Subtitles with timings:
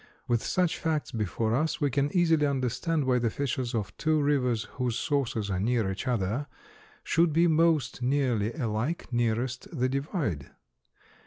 [0.27, 4.63] With such facts before us we can easily understand why the fishes of two rivers
[4.63, 6.47] whose sources are near each other
[7.03, 10.49] should be most nearly alike nearest the divide.